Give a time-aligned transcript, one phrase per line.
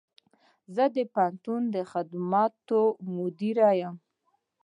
[0.75, 2.81] زه د پوهنتون د خدماتو
[3.15, 3.95] مدیر یم